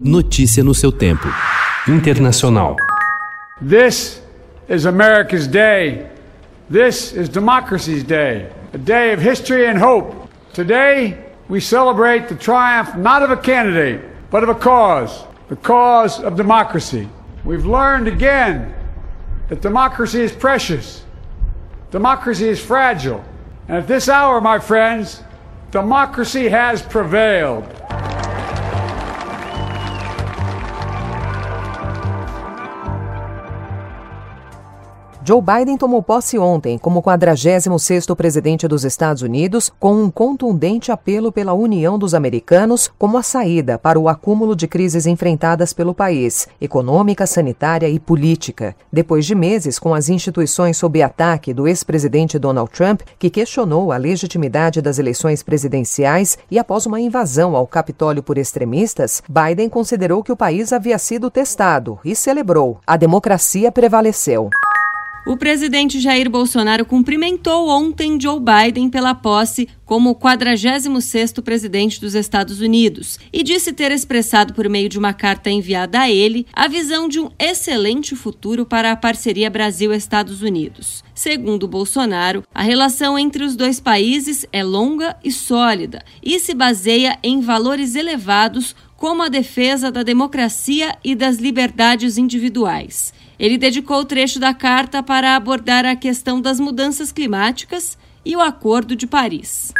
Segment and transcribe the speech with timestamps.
[0.00, 1.28] Notícia no seu tempo.
[1.86, 2.74] Internacional.
[3.62, 4.20] This
[4.68, 6.10] is America's day.
[6.68, 8.50] This is democracy's day.
[8.72, 10.28] A day of history and hope.
[10.52, 14.00] Today, we celebrate the triumph not of a candidate,
[14.32, 17.08] but of a cause the cause of democracy.
[17.44, 18.74] We've learned again
[19.48, 21.04] that democracy is precious,
[21.92, 23.24] democracy is fragile.
[23.68, 25.22] And at this hour, my friends,
[25.70, 27.83] democracy has prevailed.
[35.26, 41.32] Joe Biden tomou posse ontem como 46º presidente dos Estados Unidos, com um contundente apelo
[41.32, 46.46] pela união dos americanos como a saída para o acúmulo de crises enfrentadas pelo país,
[46.60, 48.76] econômica, sanitária e política.
[48.92, 53.96] Depois de meses com as instituições sob ataque do ex-presidente Donald Trump, que questionou a
[53.96, 60.32] legitimidade das eleições presidenciais e após uma invasão ao Capitólio por extremistas, Biden considerou que
[60.32, 62.78] o país havia sido testado e celebrou.
[62.86, 64.50] A democracia prevaleceu.
[65.26, 72.60] O presidente Jair Bolsonaro cumprimentou ontem Joe Biden pela posse como 46º presidente dos Estados
[72.60, 77.08] Unidos e disse ter expressado por meio de uma carta enviada a ele a visão
[77.08, 81.02] de um excelente futuro para a parceria Brasil-Estados Unidos.
[81.14, 87.18] Segundo Bolsonaro, a relação entre os dois países é longa e sólida e se baseia
[87.22, 93.12] em valores elevados como a defesa da democracia e das liberdades individuais.
[93.38, 98.40] Ele dedicou o trecho da carta para abordar a questão das mudanças climáticas e o
[98.40, 99.72] Acordo de Paris.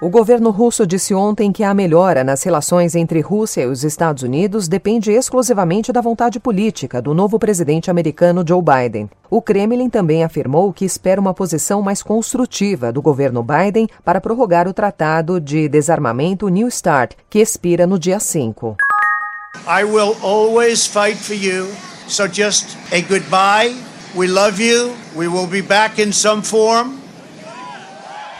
[0.00, 4.22] O governo russo disse ontem que a melhora nas relações entre Rússia e os Estados
[4.22, 9.10] Unidos depende exclusivamente da vontade política do novo presidente americano Joe Biden.
[9.28, 14.66] O Kremlin também afirmou que espera uma posição mais construtiva do governo Biden para prorrogar
[14.66, 18.78] o tratado de desarmamento New START, que expira no dia 5.
[19.66, 21.68] I will always fight for you.
[22.10, 23.74] So just a goodbye.
[24.16, 24.96] We love you.
[25.14, 26.98] We will be back in some form.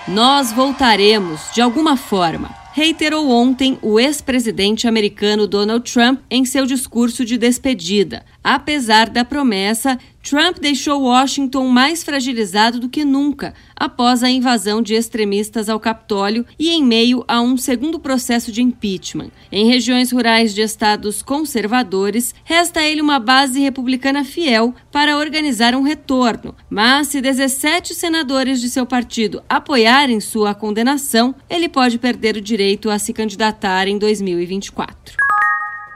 [0.09, 7.25] Nós voltaremos de alguma forma reiterou ontem o ex-presidente americano Donald Trump em seu discurso
[7.25, 8.25] de despedida.
[8.43, 14.95] Apesar da promessa, Trump deixou Washington mais fragilizado do que nunca após a invasão de
[14.95, 19.31] extremistas ao Capitólio e em meio a um segundo processo de impeachment.
[19.51, 25.75] Em regiões rurais de estados conservadores, resta a ele uma base republicana fiel para organizar
[25.75, 26.55] um retorno.
[26.69, 32.91] Mas se 17 senadores de seu partido apoiarem sua condenação, ele pode perder o direito
[32.91, 35.30] a se candidatar em 2024.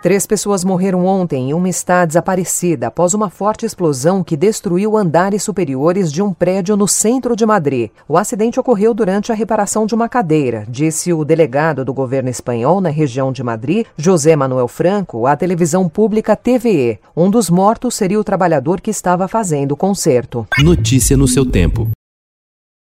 [0.04, 5.42] Três pessoas morreram ontem e uma está desaparecida após uma forte explosão que destruiu andares
[5.42, 7.88] superiores de um prédio no centro de Madrid.
[8.06, 12.82] O acidente ocorreu durante a reparação de uma cadeira, disse o delegado do governo espanhol
[12.82, 16.98] na região de Madrid, José Manuel Franco, à televisão pública TVE.
[17.16, 20.46] Um dos mortos seria o trabalhador que estava fazendo o concerto.
[20.58, 21.88] Notícia no seu tempo.